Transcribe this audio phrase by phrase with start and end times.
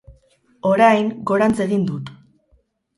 [0.69, 2.15] Orain gorantz egin dut.